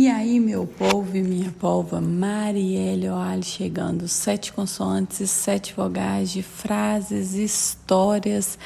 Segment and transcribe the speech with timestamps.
[0.00, 6.40] E aí, meu povo e minha polva, Marielle Oali chegando, sete consoantes, sete vogais de
[6.40, 8.56] frases, histórias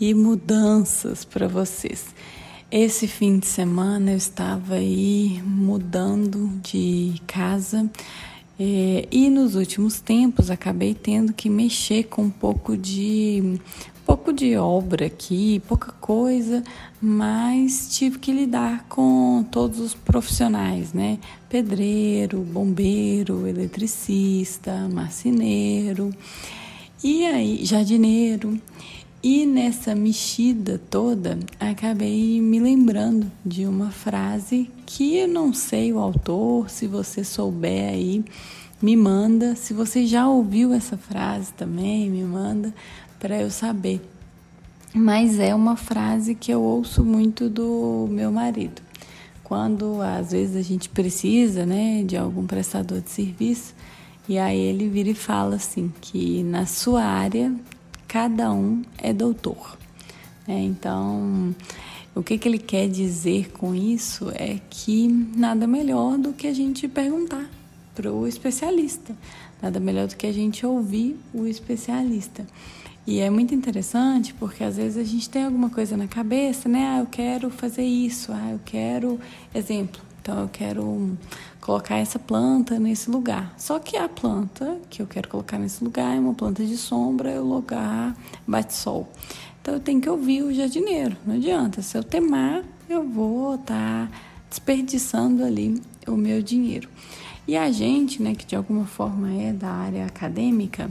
[0.00, 2.12] e mudanças para vocês.
[2.72, 7.88] Esse fim de semana eu estava aí mudando de casa
[8.62, 13.58] é, e nos últimos tempos acabei tendo que mexer com um pouco de
[14.04, 16.62] pouco de obra aqui, pouca coisa,
[17.00, 21.18] mas tive que lidar com todos os profissionais, né?
[21.48, 26.10] Pedreiro, bombeiro, eletricista, marceneiro
[27.02, 28.60] e aí jardineiro.
[29.22, 35.98] E nessa mexida toda, acabei me lembrando de uma frase que eu não sei o
[35.98, 38.24] autor, se você souber aí,
[38.80, 39.54] me manda.
[39.54, 42.74] Se você já ouviu essa frase também, me manda
[43.18, 44.00] para eu saber.
[44.94, 48.80] Mas é uma frase que eu ouço muito do meu marido.
[49.44, 53.74] Quando às vezes a gente precisa, né, de algum prestador de serviço,
[54.26, 57.52] e aí ele vira e fala assim que na sua área
[58.10, 59.78] cada um é doutor.
[60.48, 61.54] É, então,
[62.12, 66.52] o que, que ele quer dizer com isso é que nada melhor do que a
[66.52, 67.48] gente perguntar
[67.94, 69.14] para o especialista,
[69.62, 72.44] nada melhor do que a gente ouvir o especialista.
[73.06, 76.96] E é muito interessante porque às vezes a gente tem alguma coisa na cabeça, né?
[76.96, 79.20] Ah, eu quero fazer isso, ah, eu quero.
[79.54, 81.16] Exemplo, então eu quero
[81.60, 83.54] colocar essa planta nesse lugar.
[83.56, 87.30] Só que a planta que eu quero colocar nesse lugar é uma planta de sombra,
[87.30, 88.14] é lugar
[88.46, 89.08] bate sol.
[89.60, 91.16] Então eu tenho que ouvir o jardineiro.
[91.26, 91.82] Não adianta.
[91.82, 94.10] Se eu temar, eu vou estar tá
[94.48, 96.88] desperdiçando ali o meu dinheiro.
[97.46, 100.88] E a gente, né, que de alguma forma é da área acadêmica,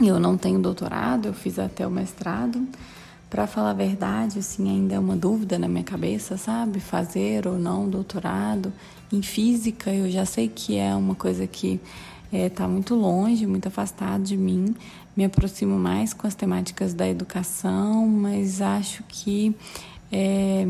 [0.00, 2.66] eu não tenho doutorado, eu fiz até o mestrado.
[3.36, 6.80] Para falar a verdade, assim, ainda é uma dúvida na minha cabeça, sabe?
[6.80, 8.72] Fazer ou não doutorado.
[9.12, 11.78] Em física, eu já sei que é uma coisa que
[12.32, 14.74] está é, tá muito longe, muito afastado de mim.
[15.14, 19.54] Me aproximo mais com as temáticas da educação, mas acho que
[20.10, 20.64] é,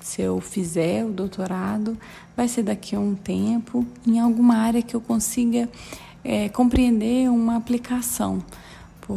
[0.00, 1.98] se eu fizer o doutorado,
[2.36, 5.68] vai ser daqui a um tempo, em alguma área que eu consiga
[6.22, 8.40] é, compreender uma aplicação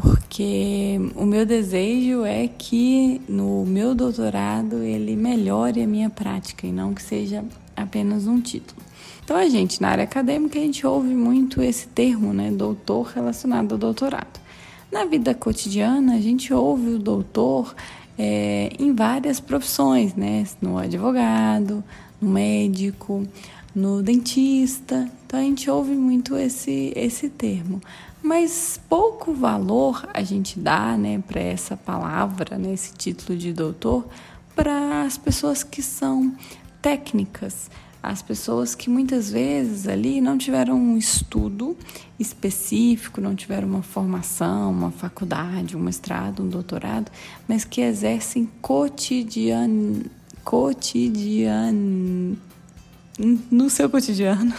[0.01, 6.71] porque o meu desejo é que no meu doutorado ele melhore a minha prática e
[6.71, 7.45] não que seja
[7.75, 8.81] apenas um título.
[9.23, 13.73] Então, a gente, na área acadêmica, a gente ouve muito esse termo, né, doutor relacionado
[13.73, 14.39] ao doutorado.
[14.91, 17.75] Na vida cotidiana, a gente ouve o doutor
[18.17, 21.83] é, em várias profissões, né, no advogado,
[22.19, 23.27] no médico,
[23.75, 25.07] no dentista.
[25.33, 27.81] Então, a gente ouve muito esse, esse termo.
[28.21, 34.07] Mas pouco valor a gente dá né, para essa palavra, né, esse título de doutor,
[34.55, 36.35] para as pessoas que são
[36.83, 37.71] técnicas,
[38.03, 41.75] as pessoas que muitas vezes ali não tiveram um estudo
[42.19, 47.11] específico, não tiveram uma formação, uma faculdade, um mestrado, um doutorado,
[47.47, 50.05] mas que exercem cotidiano,
[50.43, 52.37] cotidiano,
[53.19, 54.53] no seu cotidiano,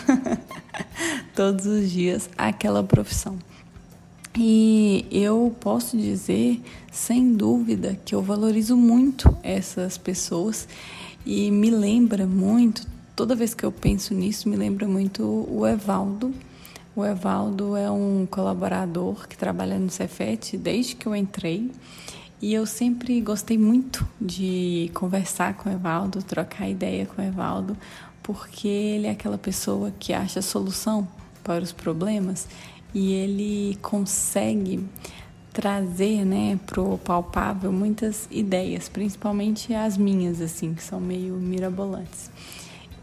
[1.34, 3.38] todos os dias, aquela profissão.
[4.36, 6.60] E eu posso dizer,
[6.90, 10.66] sem dúvida, que eu valorizo muito essas pessoas
[11.24, 16.34] e me lembra muito, toda vez que eu penso nisso, me lembra muito o Evaldo.
[16.96, 21.70] O Evaldo é um colaborador que trabalha no Cefet desde que eu entrei.
[22.42, 27.76] E eu sempre gostei muito de conversar com o Evaldo, trocar ideia com o Evaldo,
[28.24, 31.06] porque ele é aquela pessoa que acha solução
[31.44, 32.48] para os problemas
[32.92, 34.84] e ele consegue
[35.52, 42.30] trazer, né, pro palpável muitas ideias, principalmente as minhas, assim, que são meio mirabolantes.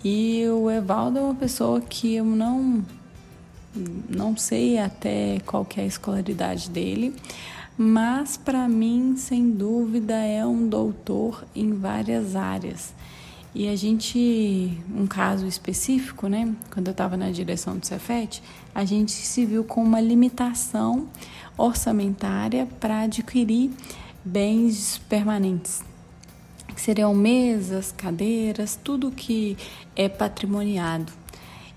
[0.04, 2.84] E o Evaldo é uma pessoa que eu não
[4.10, 7.16] não sei até qual é a escolaridade dele,
[7.78, 12.94] mas para mim, sem dúvida, é um doutor em várias áreas.
[13.54, 18.42] E a gente, um caso específico, né, quando eu estava na direção do Cefet,
[18.74, 21.10] a gente se viu com uma limitação
[21.58, 23.70] orçamentária para adquirir
[24.24, 25.84] bens permanentes,
[26.74, 29.58] que seriam mesas, cadeiras, tudo que
[29.98, 31.12] é patrimoniado.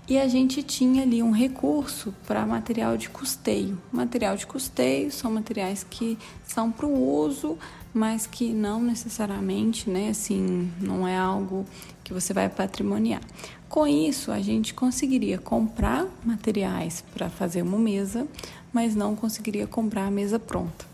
[0.07, 3.75] E a gente tinha ali um recurso para material de custeio.
[3.91, 7.57] Material de custeio são materiais que são para o uso,
[7.95, 11.65] mas que não necessariamente, né, assim, não é algo
[12.03, 13.21] que você vai patrimoniar.
[13.69, 18.27] Com isso, a gente conseguiria comprar materiais para fazer uma mesa,
[18.73, 20.85] mas não conseguiria comprar a mesa pronta.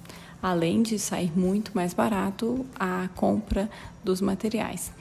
[0.41, 3.69] além de sair muito mais barato a compra
[4.03, 4.91] dos materiais.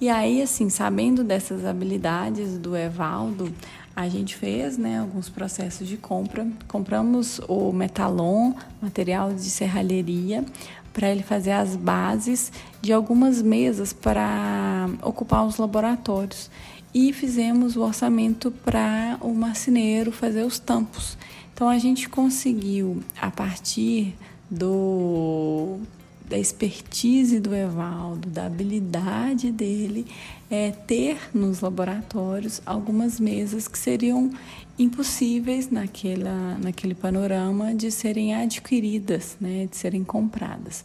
[0.00, 3.52] E aí, assim, sabendo dessas habilidades do Evaldo,
[3.98, 6.46] a gente fez né, alguns processos de compra.
[6.68, 10.44] Compramos o metalon, material de serralheria,
[10.92, 16.48] para ele fazer as bases de algumas mesas para ocupar os laboratórios.
[16.94, 21.18] E fizemos o orçamento para o marceneiro fazer os tampos.
[21.52, 24.14] Então a gente conseguiu, a partir
[24.48, 25.80] do
[26.28, 30.06] da expertise do Evaldo, da habilidade dele,
[30.50, 34.30] é, ter nos laboratórios algumas mesas que seriam
[34.78, 40.84] impossíveis naquela, naquele panorama de serem adquiridas, né, de serem compradas.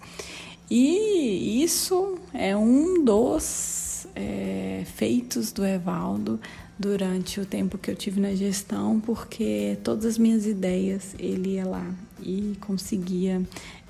[0.69, 6.40] E isso é um dos é, feitos do Evaldo
[6.80, 11.66] durante o tempo que eu tive na gestão, porque todas as minhas ideias ele ia
[11.66, 13.42] lá e conseguia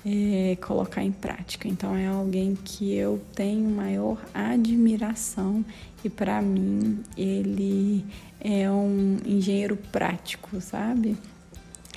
[0.04, 1.66] é, colocar em prática.
[1.66, 5.64] Então é alguém que eu tenho maior admiração
[6.04, 8.04] e para mim ele
[8.40, 11.16] é um engenheiro prático, sabe?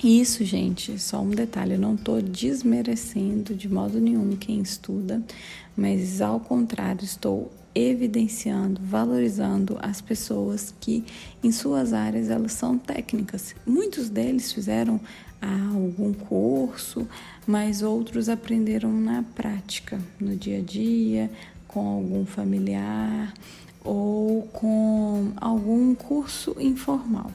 [0.02, 5.20] Isso, gente, só um detalhe, eu não estou desmerecendo de modo nenhum quem estuda,
[5.76, 11.04] mas ao contrário, estou evidenciando, valorizando as pessoas que
[11.42, 13.54] em suas áreas elas são técnicas.
[13.66, 15.00] Muitos deles fizeram
[15.40, 17.06] ah, algum curso,
[17.46, 21.30] mas outros aprenderam na prática, no dia a dia,
[21.66, 23.32] com algum familiar
[23.84, 27.30] ou com algum curso informal.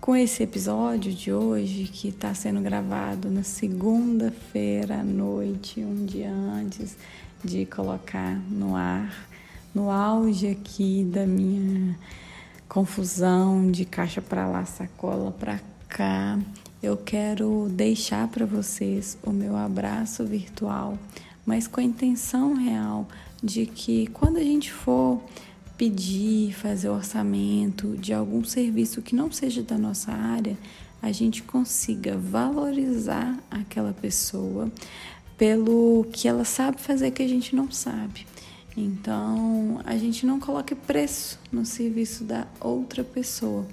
[0.00, 6.30] Com esse episódio de hoje, que está sendo gravado na segunda-feira à noite, um dia
[6.30, 6.96] antes
[7.42, 9.28] de colocar no ar,
[9.76, 11.94] no auge aqui da minha
[12.66, 16.38] confusão de caixa para lá, sacola para cá,
[16.82, 20.98] eu quero deixar para vocês o meu abraço virtual,
[21.44, 23.06] mas com a intenção real
[23.42, 25.20] de que quando a gente for
[25.76, 30.56] pedir, fazer orçamento de algum serviço que não seja da nossa área,
[31.02, 34.72] a gente consiga valorizar aquela pessoa
[35.36, 38.26] pelo que ela sabe fazer que a gente não sabe.
[38.76, 43.66] Então, a gente não coloque preço no serviço da outra pessoa,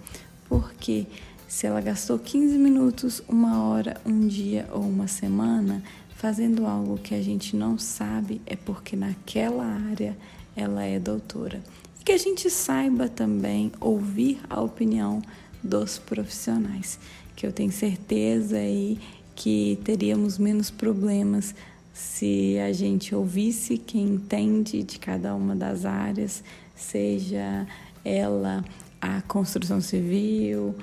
[0.47, 1.05] porque
[1.47, 5.83] se ela gastou 15 minutos, uma hora, um dia ou uma semana
[6.15, 10.17] fazendo algo que a gente não sabe, é porque naquela área
[10.55, 11.61] ela é doutora.
[12.05, 15.21] Que a gente saiba também ouvir a opinião
[15.61, 16.97] dos profissionais,
[17.35, 18.99] que eu tenho certeza aí
[19.35, 21.53] que teríamos menos problemas
[21.93, 26.43] se a gente ouvisse quem entende de cada uma das áreas,
[26.75, 27.67] seja
[28.03, 28.65] ela
[28.99, 30.75] a construção civil,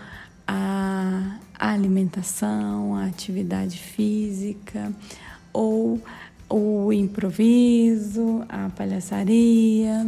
[0.46, 4.92] a alimentação, a atividade física
[5.52, 6.00] ou
[6.48, 10.06] o improviso, a palhaçaria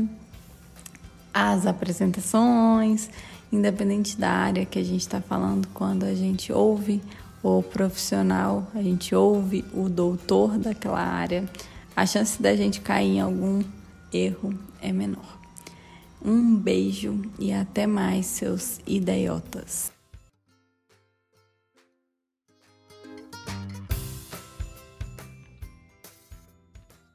[1.32, 3.08] as apresentações,
[3.50, 7.00] independente da área que a gente está falando, quando a gente ouve
[7.42, 11.44] o profissional, a gente ouve o doutor daquela área,
[11.94, 13.62] a chance da gente cair em algum
[14.12, 15.38] erro é menor.
[16.24, 19.92] Um beijo e até mais, seus idiotas.